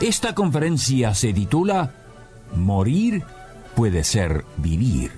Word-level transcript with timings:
Esta 0.00 0.34
conferencia 0.34 1.14
se 1.14 1.32
titula 1.32 1.90
Morir 2.54 3.22
puede 3.74 4.04
ser 4.04 4.44
vivir 4.58 5.10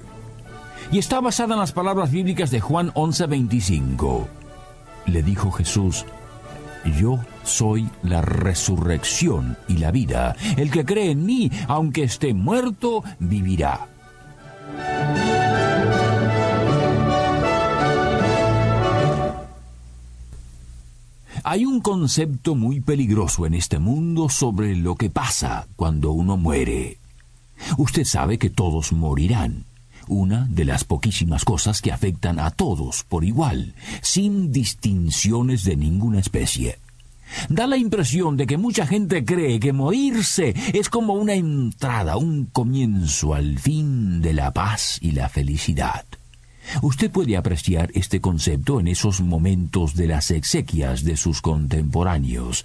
y 0.91 0.98
está 0.98 1.21
basada 1.21 1.55
en 1.55 1.61
las 1.61 1.73
palabras 1.73 2.11
bíblicas 2.11 2.51
de 2.51 2.61
Juan 2.61 2.93
11:25. 2.95 4.27
Le 5.07 5.23
dijo 5.23 5.51
Jesús, 5.51 6.07
yo 6.99 7.19
soy 7.45 7.88
la 8.02 8.23
resurrección 8.23 9.57
y 9.69 9.79
la 9.79 9.91
vida. 9.91 10.37
El 10.57 10.71
que 10.71 10.85
cree 10.85 11.10
en 11.10 11.27
mí, 11.27 11.51
aunque 11.66 12.05
esté 12.05 12.33
muerto, 12.35 13.02
vivirá. 13.19 13.88
Hay 21.51 21.65
un 21.65 21.80
concepto 21.80 22.55
muy 22.55 22.80
peligroso 22.80 23.47
en 23.47 23.55
este 23.55 23.79
mundo 23.79 24.29
sobre 24.29 24.77
lo 24.77 24.97
que 24.97 25.09
pasa 25.09 25.66
cuando 25.77 26.12
uno 26.12 26.37
muere. 26.37 26.98
Usted 27.79 28.05
sabe 28.05 28.37
que 28.37 28.51
todos 28.51 28.93
morirán. 28.93 29.65
Una 30.09 30.46
de 30.51 30.66
las 30.66 30.85
poquísimas 30.85 31.46
cosas 31.46 31.80
que 31.80 31.91
afectan 31.91 32.38
a 32.38 32.51
todos 32.51 33.02
por 33.02 33.24
igual, 33.24 33.74
sin 34.02 34.52
distinciones 34.52 35.65
de 35.65 35.76
ninguna 35.76 36.19
especie. 36.19 36.80
Da 37.49 37.66
la 37.66 37.79
impresión 37.79 38.37
de 38.37 38.46
que 38.46 38.59
mucha 38.59 38.87
gente 38.87 39.24
cree 39.24 39.59
que 39.59 39.73
morirse 39.73 40.54
es 40.74 40.91
como 40.91 41.15
una 41.15 41.32
entrada, 41.32 42.19
un 42.19 42.45
comienzo 42.45 43.32
al 43.32 43.59
fin 43.59 44.21
de 44.21 44.35
la 44.35 44.52
paz 44.52 44.99
y 45.01 45.13
la 45.13 45.30
felicidad. 45.30 46.04
Usted 46.83 47.11
puede 47.11 47.37
apreciar 47.37 47.91
este 47.95 48.21
concepto 48.21 48.80
en 48.80 48.88
esos 48.88 49.21
momentos 49.21 49.95
de 49.95 50.07
las 50.07 50.30
exequias 50.30 51.05
de 51.05 51.16
sus 51.16 51.41
contemporáneos. 51.41 52.65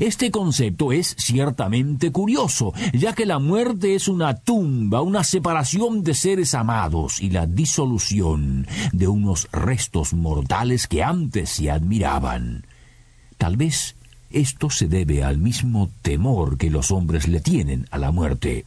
Este 0.00 0.30
concepto 0.30 0.92
es 0.92 1.14
ciertamente 1.18 2.12
curioso, 2.12 2.72
ya 2.92 3.12
que 3.12 3.26
la 3.26 3.38
muerte 3.38 3.94
es 3.94 4.08
una 4.08 4.34
tumba, 4.34 5.02
una 5.02 5.24
separación 5.24 6.02
de 6.02 6.14
seres 6.14 6.54
amados 6.54 7.20
y 7.20 7.30
la 7.30 7.46
disolución 7.46 8.66
de 8.92 9.08
unos 9.08 9.48
restos 9.52 10.12
mortales 10.12 10.86
que 10.86 11.02
antes 11.02 11.50
se 11.50 11.70
admiraban. 11.70 12.66
Tal 13.38 13.56
vez 13.56 13.96
esto 14.30 14.68
se 14.70 14.88
debe 14.88 15.22
al 15.22 15.38
mismo 15.38 15.90
temor 16.02 16.58
que 16.58 16.70
los 16.70 16.90
hombres 16.90 17.28
le 17.28 17.40
tienen 17.40 17.86
a 17.90 17.98
la 17.98 18.10
muerte. 18.10 18.64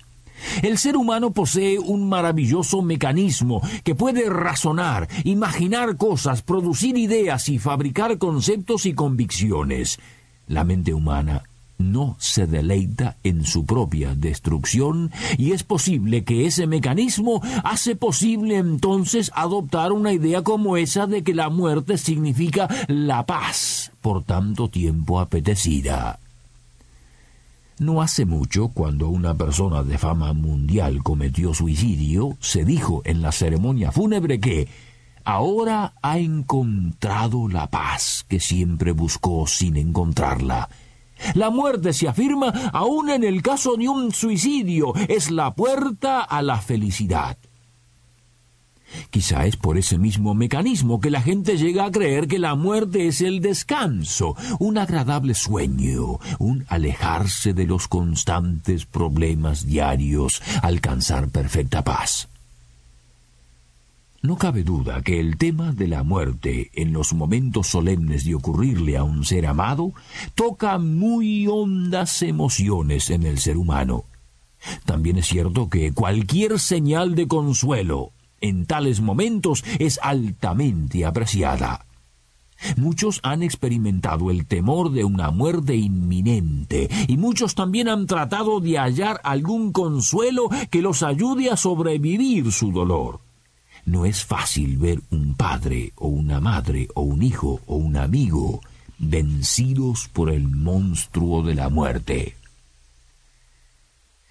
El 0.61 0.77
ser 0.77 0.97
humano 0.97 1.31
posee 1.31 1.79
un 1.79 2.07
maravilloso 2.09 2.81
mecanismo 2.81 3.61
que 3.83 3.95
puede 3.95 4.29
razonar, 4.29 5.07
imaginar 5.23 5.97
cosas, 5.97 6.41
producir 6.41 6.97
ideas 6.97 7.49
y 7.49 7.59
fabricar 7.59 8.17
conceptos 8.17 8.85
y 8.85 8.93
convicciones. 8.93 9.99
La 10.47 10.63
mente 10.63 10.93
humana 10.93 11.43
no 11.77 12.15
se 12.19 12.47
deleita 12.47 13.17
en 13.23 13.45
su 13.45 13.65
propia 13.65 14.15
destrucción 14.15 15.11
y 15.37 15.51
es 15.51 15.63
posible 15.63 16.23
que 16.23 16.45
ese 16.45 16.67
mecanismo 16.67 17.41
hace 17.63 17.95
posible 17.95 18.57
entonces 18.57 19.31
adoptar 19.35 19.91
una 19.91 20.13
idea 20.13 20.41
como 20.41 20.77
esa 20.77 21.07
de 21.07 21.23
que 21.23 21.33
la 21.33 21.49
muerte 21.49 21.97
significa 21.97 22.67
la 22.87 23.25
paz 23.25 23.91
por 24.01 24.23
tanto 24.23 24.69
tiempo 24.69 25.19
apetecida. 25.19 26.19
No 27.79 28.01
hace 28.01 28.25
mucho, 28.25 28.69
cuando 28.69 29.07
una 29.07 29.35
persona 29.35 29.83
de 29.83 29.99
fama 29.99 30.33
mundial 30.33 31.03
cometió 31.03 31.53
suicidio, 31.53 32.35
se 32.39 32.65
dijo 32.65 33.03
en 33.05 33.21
la 33.21 33.31
ceremonia 33.31 33.91
fúnebre 33.91 34.39
que 34.39 34.67
ahora 35.23 35.93
ha 36.01 36.17
encontrado 36.17 37.47
la 37.47 37.69
paz 37.69 38.25
que 38.27 38.39
siempre 38.39 38.93
buscó 38.93 39.45
sin 39.45 39.77
encontrarla. 39.77 40.69
La 41.35 41.51
muerte, 41.51 41.93
se 41.93 42.07
afirma, 42.07 42.47
aun 42.73 43.11
en 43.11 43.23
el 43.23 43.43
caso 43.43 43.75
de 43.75 43.87
un 43.87 44.11
suicidio, 44.11 44.95
es 45.07 45.29
la 45.29 45.53
puerta 45.53 46.21
a 46.21 46.41
la 46.41 46.57
felicidad. 46.57 47.37
Quizá 49.09 49.45
es 49.45 49.57
por 49.57 49.77
ese 49.77 49.97
mismo 49.97 50.33
mecanismo 50.33 50.99
que 50.99 51.09
la 51.09 51.21
gente 51.21 51.57
llega 51.57 51.85
a 51.85 51.91
creer 51.91 52.27
que 52.27 52.39
la 52.39 52.55
muerte 52.55 53.07
es 53.07 53.21
el 53.21 53.41
descanso, 53.41 54.35
un 54.59 54.77
agradable 54.77 55.33
sueño, 55.33 56.19
un 56.39 56.65
alejarse 56.67 57.53
de 57.53 57.65
los 57.65 57.87
constantes 57.87 58.85
problemas 58.85 59.65
diarios, 59.65 60.41
alcanzar 60.61 61.29
perfecta 61.29 61.83
paz. 61.83 62.29
No 64.21 64.35
cabe 64.35 64.63
duda 64.63 65.01
que 65.03 65.19
el 65.19 65.37
tema 65.37 65.71
de 65.71 65.87
la 65.87 66.03
muerte 66.03 66.71
en 66.73 66.91
los 66.91 67.13
momentos 67.13 67.67
solemnes 67.67 68.25
de 68.25 68.35
ocurrirle 68.35 68.97
a 68.97 69.03
un 69.03 69.23
ser 69.23 69.45
amado 69.45 69.93
toca 70.33 70.79
muy 70.79 71.47
hondas 71.47 72.23
emociones 72.23 73.09
en 73.09 73.23
el 73.23 73.37
ser 73.37 73.57
humano. 73.57 74.05
También 74.85 75.17
es 75.17 75.27
cierto 75.27 75.69
que 75.69 75.93
cualquier 75.93 76.59
señal 76.59 77.15
de 77.15 77.27
consuelo, 77.27 78.11
en 78.41 78.65
tales 78.65 79.01
momentos 79.01 79.63
es 79.79 79.99
altamente 80.01 81.05
apreciada. 81.05 81.85
Muchos 82.75 83.19
han 83.23 83.43
experimentado 83.43 84.31
el 84.31 84.45
temor 84.45 84.91
de 84.91 85.03
una 85.03 85.29
muerte 85.29 85.75
inminente 85.75 86.89
y 87.07 87.17
muchos 87.17 87.55
también 87.55 87.87
han 87.87 88.07
tratado 88.07 88.59
de 88.59 88.77
hallar 88.79 89.21
algún 89.23 89.71
consuelo 89.71 90.49
que 90.71 90.81
los 90.81 91.03
ayude 91.03 91.51
a 91.51 91.57
sobrevivir 91.57 92.51
su 92.51 92.71
dolor. 92.71 93.19
No 93.85 94.05
es 94.05 94.25
fácil 94.25 94.77
ver 94.77 95.01
un 95.11 95.35
padre 95.35 95.93
o 95.95 96.07
una 96.07 96.39
madre 96.39 96.87
o 96.95 97.01
un 97.01 97.21
hijo 97.21 97.61
o 97.67 97.75
un 97.75 97.95
amigo 97.95 98.59
vencidos 98.97 100.09
por 100.11 100.29
el 100.29 100.47
monstruo 100.47 101.43
de 101.43 101.55
la 101.55 101.69
muerte. 101.69 102.35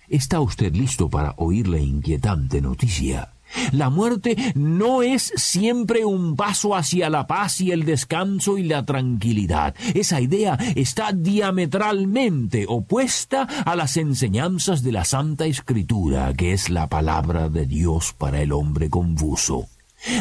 ¿Está 0.09 0.41
usted 0.41 0.75
listo 0.75 1.09
para 1.09 1.35
oír 1.37 1.69
la 1.69 1.79
inquietante 1.79 2.61
noticia? 2.61 3.33
La 3.73 3.91
muerte 3.91 4.37
no 4.55 5.03
es 5.03 5.33
siempre 5.37 6.05
un 6.05 6.37
paso 6.37 6.75
hacia 6.75 7.11
la 7.11 7.27
paz 7.27 7.61
y 7.61 7.71
el 7.71 7.85
descanso 7.85 8.59
y 8.59 8.65
la 8.65 8.85
tranquilidad. 8.85 9.75
Esa 9.95 10.21
idea 10.21 10.59
está 10.75 11.13
diametralmente 11.13 12.67
opuesta 12.69 13.43
a 13.43 13.77
las 13.77 13.97
enseñanzas 13.97 14.83
de 14.83 14.93
la 14.93 15.05
Santa 15.05 15.47
Escritura, 15.47 16.35
que 16.35 16.53
es 16.53 16.71
la 16.71 16.89
palabra 16.89 17.49
de 17.49 17.67
Dios 17.67 18.15
para 18.17 18.41
el 18.41 18.53
hombre 18.53 18.91
confuso. 18.91 19.69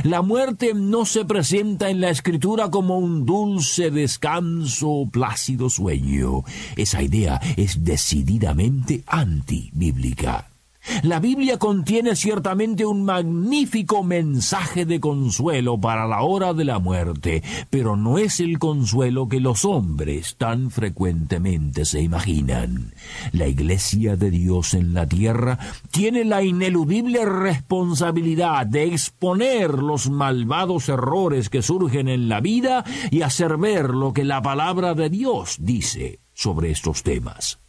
La 0.03 0.21
muerte 0.21 0.73
no 0.73 1.05
se 1.05 1.25
presenta 1.25 1.89
en 1.89 2.01
la 2.01 2.09
escritura 2.09 2.71
como 2.71 2.97
un 2.97 3.25
dulce 3.25 3.91
descanso 3.91 4.89
o 4.89 5.09
plácido 5.09 5.69
sueño. 5.69 6.43
Esa 6.75 7.01
idea 7.01 7.39
es 7.55 7.83
decididamente 7.83 9.03
antibíblica. 9.05 10.54
La 11.03 11.19
Biblia 11.19 11.57
contiene 11.57 12.15
ciertamente 12.15 12.85
un 12.85 13.03
magnífico 13.03 14.03
mensaje 14.03 14.85
de 14.85 14.99
consuelo 14.99 15.79
para 15.79 16.07
la 16.07 16.21
hora 16.21 16.53
de 16.53 16.65
la 16.65 16.79
muerte, 16.79 17.43
pero 17.69 17.95
no 17.95 18.17
es 18.17 18.39
el 18.39 18.59
consuelo 18.59 19.27
que 19.27 19.39
los 19.39 19.65
hombres 19.65 20.35
tan 20.37 20.71
frecuentemente 20.71 21.85
se 21.85 22.01
imaginan. 22.01 22.93
La 23.31 23.47
Iglesia 23.47 24.15
de 24.15 24.31
Dios 24.31 24.73
en 24.73 24.93
la 24.93 25.07
tierra 25.07 25.59
tiene 25.91 26.23
la 26.23 26.43
ineludible 26.43 27.25
responsabilidad 27.25 28.65
de 28.65 28.85
exponer 28.85 29.71
los 29.75 30.09
malvados 30.09 30.89
errores 30.89 31.49
que 31.49 31.61
surgen 31.61 32.09
en 32.09 32.29
la 32.29 32.41
vida 32.41 32.83
y 33.11 33.21
hacer 33.21 33.57
ver 33.57 33.89
lo 33.89 34.13
que 34.13 34.23
la 34.23 34.41
palabra 34.41 34.93
de 34.93 35.09
Dios 35.09 35.57
dice 35.59 36.19
sobre 36.33 36.71
estos 36.71 37.03
temas. 37.03 37.64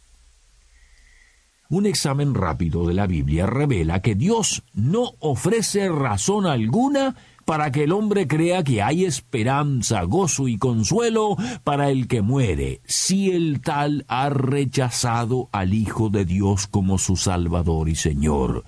Un 1.69 1.85
examen 1.85 2.33
rápido 2.33 2.87
de 2.87 2.93
la 2.93 3.07
Biblia 3.07 3.45
revela 3.45 4.01
que 4.01 4.15
Dios 4.15 4.63
no 4.73 5.11
ofrece 5.19 5.89
razón 5.89 6.45
alguna 6.45 7.15
para 7.43 7.71
que 7.71 7.83
el 7.83 7.91
hombre 7.91 8.27
crea 8.27 8.63
que 8.63 8.81
hay 8.81 9.05
esperanza, 9.05 10.03
gozo 10.03 10.47
y 10.47 10.57
consuelo 10.57 11.35
para 11.63 11.89
el 11.89 12.07
que 12.07 12.21
muere, 12.21 12.81
si 12.85 13.31
el 13.31 13.61
tal 13.61 14.05
ha 14.07 14.29
rechazado 14.29 15.49
al 15.51 15.73
Hijo 15.73 16.09
de 16.09 16.25
Dios 16.25 16.67
como 16.67 16.97
su 16.97 17.15
Salvador 17.15 17.89
y 17.89 17.95
Señor. 17.95 18.63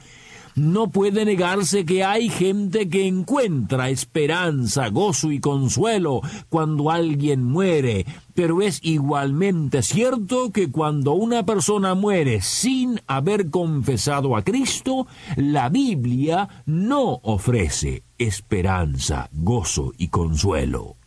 No 0.60 0.90
puede 0.90 1.24
negarse 1.24 1.86
que 1.86 2.04
hay 2.04 2.28
gente 2.28 2.90
que 2.90 3.08
encuentra 3.08 3.90
esperanza, 3.90 4.90
gozo 4.90 5.32
y 5.32 5.40
consuelo 5.40 6.20
cuando 6.50 6.92
alguien 6.92 7.46
muere, 7.46 8.06
pero 8.34 8.62
es 8.62 8.82
igualmente 8.84 9.82
cierto 9.84 10.52
que 10.52 10.70
cuando 10.70 11.14
una 11.14 11.46
persona 11.46 11.96
muere 11.96 12.42
sin 12.42 13.00
haber 13.08 13.50
confesado 13.50 14.36
a 14.36 14.44
Cristo, 14.44 15.08
la 15.38 15.70
Biblia 15.70 16.50
no 16.66 17.22
ofrece 17.24 18.04
esperanza, 18.18 19.30
gozo 19.32 19.94
y 19.98 20.10
consuelo. 20.10 20.99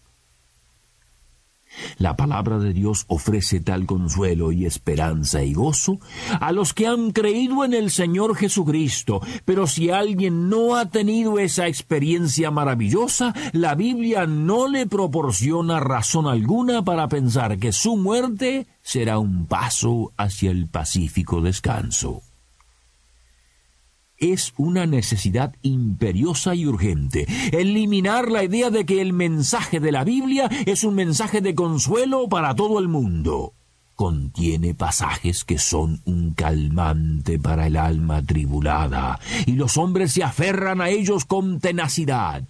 La 1.98 2.16
palabra 2.16 2.58
de 2.58 2.72
Dios 2.72 3.04
ofrece 3.08 3.60
tal 3.60 3.86
consuelo 3.86 4.52
y 4.52 4.66
esperanza 4.66 5.42
y 5.42 5.54
gozo 5.54 5.98
a 6.40 6.52
los 6.52 6.74
que 6.74 6.86
han 6.86 7.12
creído 7.12 7.64
en 7.64 7.74
el 7.74 7.90
Señor 7.90 8.36
Jesucristo, 8.36 9.20
pero 9.44 9.66
si 9.66 9.90
alguien 9.90 10.48
no 10.48 10.76
ha 10.76 10.90
tenido 10.90 11.38
esa 11.38 11.69
experiencia 11.69 12.50
maravillosa, 12.50 13.34
la 13.52 13.74
Biblia 13.74 14.26
no 14.26 14.69
le 14.69 14.86
proporciona 14.86 15.80
razón 15.80 16.26
alguna 16.26 16.82
para 16.84 17.08
pensar 17.08 17.58
que 17.58 17.72
su 17.72 17.96
muerte 17.96 18.66
será 18.82 19.19
un 19.19 19.46
paso 19.46 20.12
hacia 20.16 20.50
el 20.50 20.69
pacífico 20.69 21.40
descanso 21.40 22.22
es 24.22 24.54
una 24.56 24.86
necesidad 24.86 25.54
imperiosa 25.62 26.54
y 26.54 26.66
urgente. 26.66 27.26
Eliminar 27.52 28.30
la 28.30 28.44
idea 28.44 28.70
de 28.70 28.86
que 28.86 29.02
el 29.02 29.12
mensaje 29.12 29.80
de 29.80 29.92
la 29.92 30.04
Biblia 30.04 30.48
es 30.64 30.84
un 30.84 30.94
mensaje 30.94 31.40
de 31.40 31.54
consuelo 31.54 32.28
para 32.28 32.54
todo 32.54 32.78
el 32.78 32.88
mundo. 32.88 33.52
Contiene 33.96 34.74
pasajes 34.74 35.44
que 35.44 35.58
son 35.58 36.00
un 36.04 36.32
calmante 36.34 37.38
para 37.38 37.66
el 37.66 37.76
alma 37.76 38.22
tribulada, 38.22 39.19
y 39.44 39.52
los 39.52 39.76
hombres 39.76 40.12
se 40.12 40.22
aferran 40.22 40.80
a 40.80 40.88
ellos 40.88 41.24
con 41.24 41.60
tenacidad. 41.60 42.44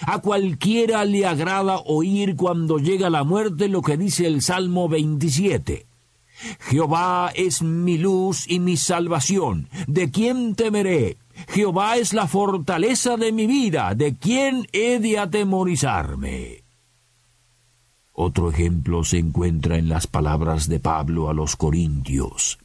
A 0.00 0.20
cualquiera 0.20 1.04
le 1.04 1.26
agrada 1.26 1.78
oír 1.78 2.36
cuando 2.36 2.78
llega 2.78 3.10
la 3.10 3.24
muerte 3.24 3.68
lo 3.68 3.82
que 3.82 3.96
dice 3.96 4.26
el 4.26 4.42
Salmo 4.42 4.88
27. 4.88 5.85
Jehová 6.60 7.32
es 7.34 7.62
mi 7.62 7.98
luz 7.98 8.44
y 8.48 8.60
mi 8.60 8.76
salvación. 8.76 9.68
¿De 9.86 10.10
quién 10.10 10.54
temeré? 10.54 11.16
Jehová 11.48 11.96
es 11.96 12.12
la 12.12 12.26
fortaleza 12.26 13.16
de 13.16 13.32
mi 13.32 13.46
vida. 13.46 13.94
¿De 13.94 14.16
quién 14.16 14.66
he 14.72 14.98
de 14.98 15.18
atemorizarme? 15.18 16.64
Otro 18.12 18.50
ejemplo 18.50 19.04
se 19.04 19.18
encuentra 19.18 19.76
en 19.76 19.88
las 19.88 20.06
palabras 20.06 20.68
de 20.68 20.80
Pablo 20.80 21.28
a 21.28 21.34
los 21.34 21.56
Corintios. 21.56 22.58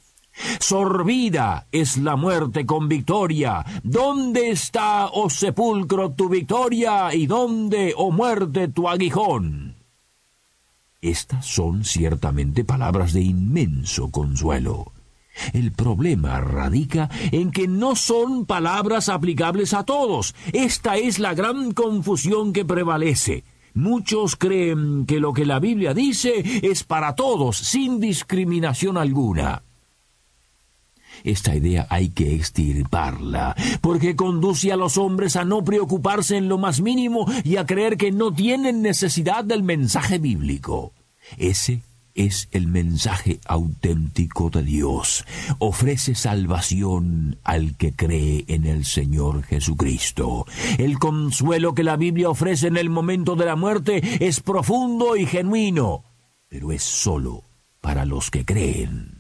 Sorbida 0.60 1.68
es 1.72 1.98
la 1.98 2.16
muerte 2.16 2.66
con 2.66 2.88
victoria. 2.88 3.66
¿Dónde 3.84 4.50
está, 4.50 5.08
oh 5.08 5.30
sepulcro, 5.30 6.12
tu 6.12 6.30
victoria? 6.30 7.14
¿Y 7.14 7.28
dónde, 7.28 7.94
oh 7.98 8.12
muerte, 8.12 8.70
tu 8.70 8.88
aguijón? 8.88 9.71
Estas 11.03 11.48
son 11.48 11.83
ciertamente 11.83 12.63
palabras 12.63 13.12
de 13.12 13.21
inmenso 13.21 14.12
consuelo. 14.12 14.92
El 15.51 15.71
problema 15.71 16.39
radica 16.42 17.09
en 17.31 17.50
que 17.50 17.68
no 17.68 17.95
son 17.95 18.45
palabras 18.45 19.09
aplicables 19.09 19.74
a 19.74 19.83
todos. 19.83 20.36
Esta 20.53 20.98
es 20.98 21.18
la 21.18 21.33
gran 21.33 21.71
confusión 21.71 22.53
que 22.53 22.65
prevalece. 22.65 23.44
Muchos 23.74 24.36
creen 24.36 25.07
que 25.07 25.19
lo 25.19 25.33
que 25.33 25.48
la 25.48 25.57
Biblia 25.57 25.95
dice 25.95 26.44
es 26.62 26.83
para 26.83 27.15
todos, 27.15 27.57
sin 27.57 28.00
discriminación 28.00 28.95
alguna. 28.95 29.63
Esta 31.24 31.56
idea 31.56 31.88
hay 31.90 32.10
que 32.10 32.36
extirparla, 32.36 33.56
porque 33.82 34.16
conduce 34.16 34.72
a 34.72 34.78
los 34.78 34.98
hombres 34.98 35.36
a 35.36 35.46
no 35.46 35.64
preocuparse 35.64 36.38
en 36.38 36.48
lo 36.50 36.58
más 36.58 36.82
mínimo 36.82 37.26
y 37.44 37.58
a 37.58 37.66
creer 37.66 37.98
que 37.98 38.12
no 38.12 38.34
tienen 38.34 38.82
necesidad 38.82 39.44
del 39.44 39.64
mensaje 39.64 40.18
bíblico. 40.18 40.94
Ese 41.38 41.82
es 42.16 42.50
el 42.52 42.68
mensaje 42.68 43.40
auténtico 43.46 44.50
de 44.50 44.64
Dios. 44.64 45.26
Ofrece 45.60 46.16
salvación 46.16 47.38
al 47.44 47.78
que 47.78 47.94
cree 47.94 48.46
en 48.48 48.66
el 48.66 48.86
Señor 48.86 49.44
Jesucristo. 49.44 50.46
El 50.78 51.00
consuelo 51.00 51.74
que 51.74 51.84
la 51.84 51.98
Biblia 51.98 52.30
ofrece 52.30 52.68
en 52.68 52.78
el 52.78 52.90
momento 52.90 53.36
de 53.36 53.46
la 53.46 53.56
muerte 53.56 54.02
es 54.26 54.42
profundo 54.42 55.16
y 55.16 55.26
genuino, 55.26 56.04
pero 56.50 56.72
es 56.72 56.84
sólo 56.84 57.44
para 57.80 58.06
los 58.06 58.30
que 58.30 58.46
creen. 58.46 59.11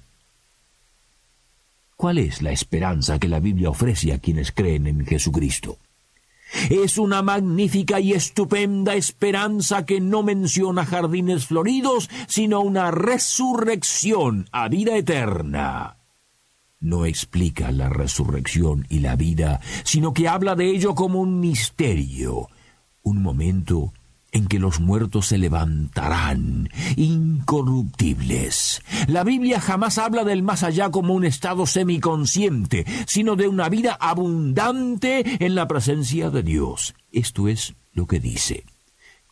¿Cuál 2.01 2.17
es 2.17 2.41
la 2.41 2.51
esperanza 2.51 3.19
que 3.19 3.27
la 3.27 3.39
Biblia 3.39 3.69
ofrece 3.69 4.11
a 4.11 4.17
quienes 4.17 4.51
creen 4.51 4.87
en 4.87 5.05
Jesucristo? 5.05 5.77
Es 6.71 6.97
una 6.97 7.21
magnífica 7.21 7.99
y 7.99 8.13
estupenda 8.13 8.95
esperanza 8.95 9.85
que 9.85 10.01
no 10.01 10.23
menciona 10.23 10.83
jardines 10.83 11.45
floridos, 11.45 12.09
sino 12.27 12.61
una 12.61 12.89
resurrección 12.89 14.49
a 14.51 14.67
vida 14.67 14.97
eterna. 14.97 15.97
No 16.79 17.05
explica 17.05 17.71
la 17.71 17.87
resurrección 17.87 18.87
y 18.89 19.01
la 19.01 19.15
vida, 19.15 19.61
sino 19.83 20.11
que 20.11 20.27
habla 20.27 20.55
de 20.55 20.71
ello 20.71 20.95
como 20.95 21.19
un 21.19 21.39
misterio, 21.39 22.47
un 23.03 23.21
momento 23.21 23.93
en 24.31 24.47
que 24.47 24.59
los 24.59 24.79
muertos 24.79 25.27
se 25.27 25.37
levantarán, 25.37 26.69
incorruptibles. 26.95 28.81
La 29.07 29.23
Biblia 29.23 29.59
jamás 29.59 29.97
habla 29.97 30.23
del 30.23 30.43
más 30.43 30.63
allá 30.63 30.89
como 30.89 31.13
un 31.13 31.25
estado 31.25 31.65
semiconsciente, 31.65 32.85
sino 33.07 33.35
de 33.35 33.47
una 33.47 33.69
vida 33.69 33.97
abundante 33.99 35.45
en 35.45 35.55
la 35.55 35.67
presencia 35.67 36.29
de 36.29 36.43
Dios. 36.43 36.95
Esto 37.11 37.47
es 37.47 37.75
lo 37.93 38.07
que 38.07 38.19
dice. 38.19 38.65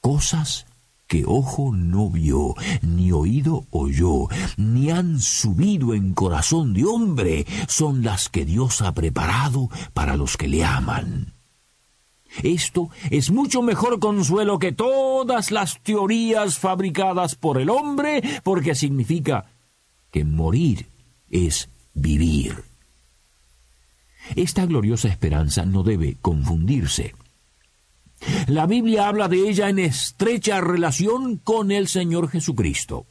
Cosas 0.02 0.66
que 1.08 1.24
ojo 1.26 1.74
no 1.74 2.10
vio, 2.10 2.54
ni 2.84 3.12
oído 3.12 3.66
oyó, 3.72 4.28
ni 4.58 4.92
han 4.92 5.20
subido 5.20 5.96
en 5.96 6.14
corazón 6.14 6.74
de 6.74 6.86
hombre, 6.86 7.48
son 7.68 8.04
las 8.04 8.30
que 8.30 8.46
Dios 8.46 8.84
ha 8.84 8.94
preparado 8.94 9.70
para 9.94 10.16
los 10.16 10.38
que 10.38 10.48
le 10.48 10.64
aman. 10.64 11.39
Esto 12.44 12.90
es 13.10 13.32
mucho 13.32 13.62
mejor 13.62 14.00
consuelo 14.00 14.60
que 14.60 14.72
todas 14.72 15.52
las 15.52 15.82
teorías 15.82 16.58
fabricadas 16.58 17.36
por 17.36 17.60
el 17.60 17.70
hombre, 17.70 18.22
porque 18.44 18.76
significa 18.76 19.46
que 20.12 20.24
morir 20.24 20.88
es 21.30 21.70
vivir. 21.94 22.64
Esta 24.36 24.66
gloriosa 24.66 25.08
esperanza 25.08 25.66
no 25.66 25.84
debe 25.84 26.18
confundirse. 26.22 27.16
La 28.48 28.66
Biblia 28.66 29.08
habla 29.08 29.28
de 29.28 29.50
ella 29.50 29.70
en 29.70 29.80
estrecha 29.80 30.62
relación 30.62 31.38
con 31.38 31.72
el 31.72 31.88
Señor 31.88 32.30
Jesucristo. 32.30 33.06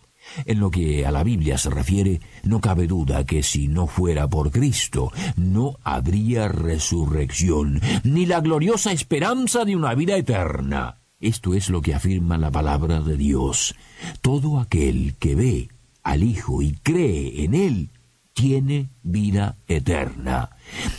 En 0.44 0.60
lo 0.60 0.70
que 0.70 1.06
a 1.06 1.10
la 1.10 1.24
Biblia 1.24 1.58
se 1.58 1.70
refiere, 1.70 2.20
no 2.42 2.60
cabe 2.60 2.86
duda 2.86 3.24
que 3.24 3.42
si 3.42 3.68
no 3.68 3.86
fuera 3.86 4.28
por 4.28 4.50
Cristo, 4.50 5.12
no 5.36 5.78
habría 5.82 6.48
resurrección, 6.48 7.80
ni 8.04 8.26
la 8.26 8.40
gloriosa 8.40 8.92
esperanza 8.92 9.64
de 9.64 9.76
una 9.76 9.94
vida 9.94 10.16
eterna. 10.16 10.98
Esto 11.20 11.54
es 11.54 11.68
lo 11.68 11.82
que 11.82 11.94
afirma 11.94 12.38
la 12.38 12.50
palabra 12.50 13.00
de 13.00 13.16
Dios. 13.16 13.74
Todo 14.20 14.60
aquel 14.60 15.16
que 15.18 15.34
ve 15.34 15.68
al 16.02 16.22
Hijo 16.22 16.62
y 16.62 16.72
cree 16.82 17.44
en 17.44 17.54
Él, 17.54 17.90
tiene 18.38 18.90
vida 19.02 19.56
eterna. 19.66 20.50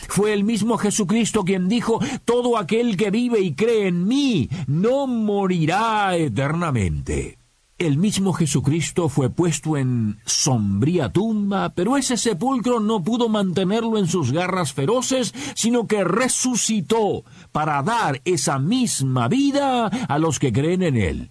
Fue 0.08 0.34
el 0.34 0.44
mismo 0.44 0.76
Jesucristo 0.76 1.42
quien 1.42 1.70
dijo, 1.70 1.98
todo 2.26 2.58
aquel 2.58 2.98
que 2.98 3.10
vive 3.10 3.40
y 3.40 3.54
cree 3.54 3.86
en 3.86 4.06
mí, 4.06 4.50
no 4.66 5.06
morirá 5.06 6.16
eternamente. 6.16 7.39
El 7.80 7.96
mismo 7.96 8.34
Jesucristo 8.34 9.08
fue 9.08 9.30
puesto 9.30 9.78
en 9.78 10.18
sombría 10.26 11.08
tumba, 11.08 11.70
pero 11.70 11.96
ese 11.96 12.18
sepulcro 12.18 12.78
no 12.78 13.02
pudo 13.02 13.30
mantenerlo 13.30 13.96
en 13.96 14.06
sus 14.06 14.32
garras 14.32 14.74
feroces, 14.74 15.32
sino 15.54 15.86
que 15.86 16.04
resucitó 16.04 17.24
para 17.52 17.82
dar 17.82 18.20
esa 18.26 18.58
misma 18.58 19.28
vida 19.28 19.86
a 19.86 20.18
los 20.18 20.38
que 20.38 20.52
creen 20.52 20.82
en 20.82 20.98
él. 20.98 21.30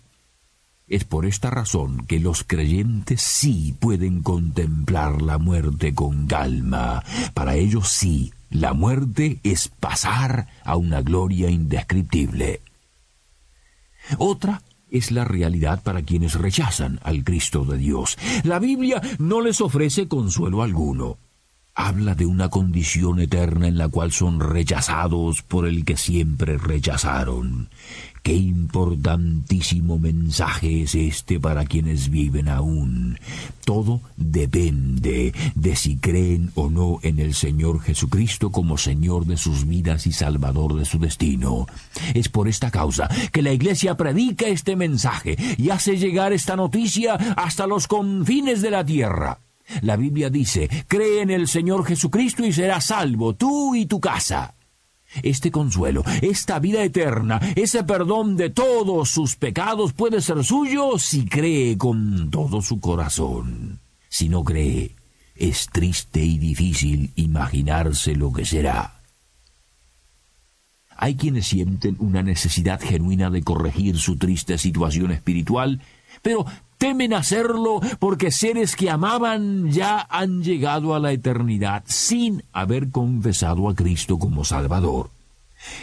Es 0.88 1.04
por 1.04 1.28
esta 1.28 1.52
razón 1.52 2.08
que 2.08 2.20
los 2.20 2.44
creyentes 2.44 3.22
sí 3.22 3.76
pueden 3.80 4.24
contemplar 4.24 5.22
la 5.22 5.38
muerte 5.38 5.94
con 5.94 6.26
calma. 6.26 7.04
Para 7.36 7.58
ellos 7.58 7.90
sí, 7.90 8.34
la 8.50 8.74
muerte 8.74 9.40
es 9.44 9.68
pasar 9.68 10.48
a 10.64 10.78
una 10.78 11.04
gloria 11.04 11.52
indescriptible. 11.52 12.62
Otra 14.18 14.64
es 14.92 15.12
la 15.12 15.26
realidad 15.26 15.82
para 15.84 16.02
quienes 16.02 16.36
rechazan 16.36 17.00
al 17.04 17.24
Cristo 17.24 17.66
de 17.66 17.78
Dios. 17.78 18.18
La 18.44 18.60
Biblia 18.60 19.02
no 19.20 19.42
les 19.42 19.62
ofrece 19.62 20.08
consuelo 20.08 20.64
alguno. 20.64 21.18
Habla 21.80 22.14
de 22.14 22.26
una 22.26 22.50
condición 22.50 23.22
eterna 23.22 23.68
en 23.68 23.78
la 23.78 23.88
cual 23.88 24.12
son 24.12 24.42
rechazados 24.42 25.44
por 25.44 25.66
el 25.66 25.86
que 25.86 25.96
siempre 25.96 26.58
rechazaron. 26.58 27.70
Qué 28.22 28.34
importantísimo 28.34 29.98
mensaje 29.98 30.84
es 30.84 30.94
este 30.94 31.40
para 31.40 31.64
quienes 31.64 32.10
viven 32.10 32.50
aún. 32.50 33.18
Todo 33.64 34.02
depende 34.18 35.34
de 35.56 35.76
si 35.78 35.96
creen 35.96 36.52
o 36.54 36.70
no 36.70 37.00
en 37.02 37.18
el 37.20 37.34
Señor 37.34 37.80
Jesucristo 37.80 38.52
como 38.52 38.78
Señor 38.78 39.26
de 39.26 39.38
sus 39.38 39.66
vidas 39.66 40.06
y 40.06 40.12
Salvador 40.12 40.76
de 40.76 40.84
su 40.84 41.00
destino. 41.00 41.66
Es 42.14 42.28
por 42.28 42.50
esta 42.50 42.72
causa 42.72 43.10
que 43.32 43.42
la 43.42 43.54
Iglesia 43.54 43.96
predica 43.96 44.48
este 44.48 44.76
mensaje 44.76 45.38
y 45.58 45.70
hace 45.70 45.98
llegar 45.98 46.34
esta 46.34 46.58
noticia 46.58 47.14
hasta 47.14 47.68
los 47.68 47.88
confines 47.88 48.62
de 48.62 48.72
la 48.72 48.86
tierra. 48.86 49.40
La 49.82 49.96
Biblia 49.96 50.30
dice, 50.30 50.70
cree 50.88 51.22
en 51.22 51.30
el 51.30 51.48
Señor 51.48 51.86
Jesucristo 51.86 52.46
y 52.46 52.54
serás 52.54 52.86
salvo, 52.86 53.36
tú 53.36 53.76
y 53.76 53.86
tu 53.86 54.00
casa. 54.00 54.56
Este 55.24 55.50
consuelo, 55.50 56.04
esta 56.22 56.60
vida 56.60 56.84
eterna, 56.84 57.40
ese 57.56 57.84
perdón 57.84 58.38
de 58.38 58.52
todos 58.52 59.10
sus 59.10 59.36
pecados 59.36 59.94
puede 59.94 60.22
ser 60.22 60.44
suyo 60.44 61.00
si 61.00 61.26
cree 61.26 61.78
con 61.78 62.30
todo 62.30 62.62
su 62.62 62.80
corazón. 62.80 63.80
Si 64.08 64.30
no 64.30 64.44
cree, 64.44 64.96
es 65.36 65.68
triste 65.72 66.24
y 66.24 66.38
difícil 66.38 67.12
imaginarse 67.16 68.16
lo 68.16 68.32
que 68.32 68.46
será. 68.46 69.00
Hay 70.96 71.16
quienes 71.16 71.48
sienten 71.48 71.96
una 72.00 72.22
necesidad 72.22 72.82
genuina 72.82 73.30
de 73.30 73.42
corregir 73.42 73.98
su 73.98 74.18
triste 74.18 74.58
situación 74.58 75.12
espiritual, 75.12 75.82
pero 76.22 76.46
temen 76.80 77.14
hacerlo 77.14 77.82
porque 78.00 78.32
seres 78.32 78.76
que 78.76 78.90
amaban 78.90 79.70
ya 79.70 80.08
han 80.10 80.42
llegado 80.42 80.96
a 80.96 81.00
la 81.00 81.12
eternidad 81.12 81.84
sin 81.86 82.44
haber 82.52 82.90
confesado 82.90 83.70
a 83.70 83.76
Cristo 83.76 84.18
como 84.18 84.44
Salvador. 84.44 85.12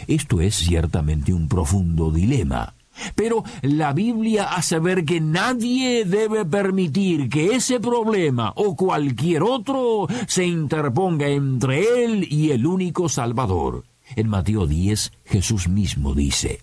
Esto 0.07 0.41
es 0.41 0.55
ciertamente 0.55 1.33
un 1.33 1.47
profundo 1.47 2.11
dilema. 2.11 2.73
Pero 3.13 3.43
la 3.61 3.93
Biblia 3.93 4.55
hace 4.55 4.79
ver 4.79 5.05
que 5.05 5.21
nadie 5.21 6.03
debe 6.03 6.45
permitir 6.45 7.29
que 7.29 7.55
ese 7.55 7.79
problema 7.79 8.51
o 8.55 8.75
cualquier 8.75 9.43
otro 9.43 10.07
se 10.27 10.45
interponga 10.45 11.27
entre 11.27 12.03
él 12.03 12.27
y 12.27 12.49
el 12.49 12.65
único 12.65 13.07
Salvador. 13.07 13.83
En 14.15 14.29
Mateo 14.29 14.65
10 14.65 15.11
Jesús 15.25 15.67
mismo 15.67 16.15
dice, 16.15 16.59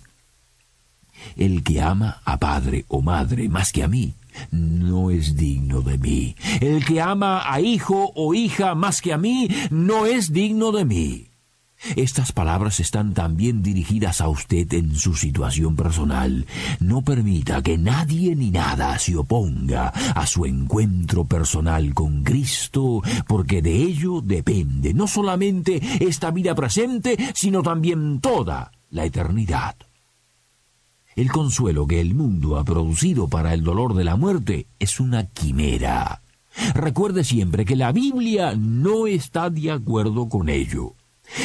El 1.37 1.62
que 1.62 1.81
ama 1.81 2.21
a 2.25 2.38
padre 2.38 2.85
o 2.88 3.00
madre 3.00 3.49
más 3.49 3.71
que 3.71 3.85
a 3.85 3.88
mí, 3.88 4.14
no 4.50 5.11
es 5.11 5.37
digno 5.37 5.81
de 5.81 5.99
mí. 5.99 6.37
El 6.61 6.85
que 6.85 7.00
ama 7.00 7.43
a 7.45 7.61
hijo 7.61 8.12
o 8.14 8.35
hija 8.35 8.75
más 8.75 9.00
que 9.00 9.12
a 9.12 9.19
mí, 9.19 9.49
no 9.71 10.07
es 10.07 10.33
digno 10.33 10.73
de 10.73 10.85
mí. 10.85 11.29
Estas 11.97 12.33
palabras 12.33 12.81
están 12.81 13.12
también 13.12 13.62
dirigidas 13.62 14.21
a 14.21 14.29
usted 14.29 14.73
en 14.73 14.97
su 14.97 15.14
situación 15.14 15.76
personal. 15.76 16.47
No 16.81 17.03
permita 17.03 17.62
que 17.62 17.76
nadie 17.76 18.35
ni 18.35 18.50
nada 18.50 18.99
se 18.99 19.17
oponga 19.17 19.88
a 19.88 20.26
su 20.26 20.47
encuentro 20.47 21.25
personal 21.25 21.93
con 21.93 22.25
Cristo, 22.25 23.03
porque 23.29 23.61
de 23.61 23.75
ello 23.75 24.23
depende 24.23 24.95
no 24.95 25.07
solamente 25.07 25.81
esta 26.00 26.31
vida 26.31 26.55
presente, 26.55 27.19
sino 27.35 27.62
también 27.62 28.21
toda 28.21 28.73
la 28.91 29.05
eternidad. 29.05 29.76
El 31.16 31.30
consuelo 31.30 31.87
que 31.87 32.00
el 32.00 32.14
mundo 32.14 32.59
ha 32.59 32.64
producido 32.64 33.28
para 33.28 33.54
el 33.54 33.62
dolor 33.62 33.94
de 33.94 34.04
la 34.04 34.16
muerte 34.16 34.66
es 34.80 34.99
una 34.99 35.26
quimera. 35.26 36.23
Recuerde 36.75 37.23
siempre 37.23 37.64
que 37.64 37.76
la 37.76 37.92
Biblia 37.92 38.54
no 38.56 39.06
está 39.06 39.49
de 39.49 39.71
acuerdo 39.71 40.28
con 40.28 40.49
ello. 40.49 40.94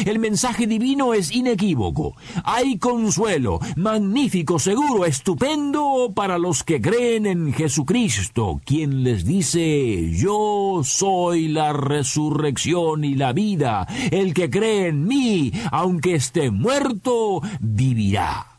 El 0.05 0.19
mensaje 0.19 0.67
divino 0.67 1.13
es 1.13 1.31
inequívoco. 1.31 2.15
Hay 2.43 2.77
consuelo, 2.77 3.59
magnífico, 3.75 4.59
seguro, 4.59 5.05
estupendo 5.05 6.11
para 6.15 6.37
los 6.37 6.63
que 6.63 6.81
creen 6.81 7.25
en 7.25 7.53
Jesucristo, 7.53 8.59
quien 8.65 9.03
les 9.03 9.25
dice, 9.25 10.11
yo 10.11 10.81
soy 10.83 11.47
la 11.47 11.73
resurrección 11.73 13.03
y 13.03 13.15
la 13.15 13.33
vida. 13.33 13.87
El 14.11 14.33
que 14.33 14.49
cree 14.49 14.87
en 14.87 15.05
mí, 15.05 15.51
aunque 15.71 16.15
esté 16.15 16.51
muerto, 16.51 17.41
vivirá. 17.59 18.58